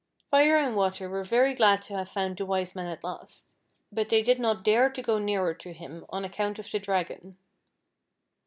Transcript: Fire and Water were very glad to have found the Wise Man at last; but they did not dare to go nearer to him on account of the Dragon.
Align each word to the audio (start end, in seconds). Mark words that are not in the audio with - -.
Fire 0.31 0.57
and 0.57 0.75
Water 0.75 1.07
were 1.07 1.23
very 1.23 1.53
glad 1.53 1.83
to 1.83 1.93
have 1.95 2.09
found 2.09 2.35
the 2.35 2.43
Wise 2.47 2.73
Man 2.73 2.87
at 2.87 3.03
last; 3.03 3.55
but 3.91 4.09
they 4.09 4.23
did 4.23 4.39
not 4.39 4.63
dare 4.63 4.89
to 4.89 5.01
go 5.03 5.19
nearer 5.19 5.53
to 5.53 5.73
him 5.73 6.07
on 6.09 6.25
account 6.25 6.57
of 6.57 6.71
the 6.71 6.79
Dragon. 6.79 7.37